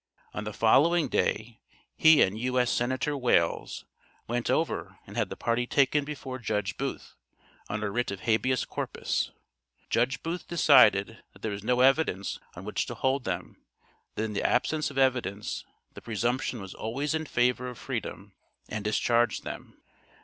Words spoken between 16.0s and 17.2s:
presumption was always